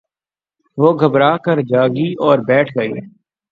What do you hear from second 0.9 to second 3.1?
گھبرا کر جاگی اور بیٹھ گئی